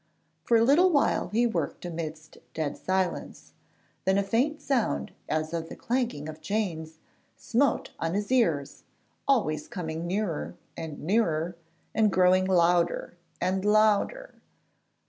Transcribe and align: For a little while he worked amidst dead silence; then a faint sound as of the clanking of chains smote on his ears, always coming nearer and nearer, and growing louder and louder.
For 0.45 0.57
a 0.57 0.63
little 0.63 0.89
while 0.89 1.27
he 1.27 1.45
worked 1.45 1.85
amidst 1.85 2.39
dead 2.55 2.75
silence; 2.75 3.53
then 4.03 4.17
a 4.17 4.23
faint 4.23 4.59
sound 4.59 5.11
as 5.29 5.53
of 5.53 5.69
the 5.69 5.75
clanking 5.75 6.27
of 6.27 6.41
chains 6.41 6.97
smote 7.37 7.91
on 7.99 8.15
his 8.15 8.31
ears, 8.31 8.81
always 9.27 9.67
coming 9.67 10.07
nearer 10.07 10.55
and 10.75 11.01
nearer, 11.03 11.55
and 11.93 12.11
growing 12.11 12.45
louder 12.45 13.15
and 13.39 13.63
louder. 13.63 14.41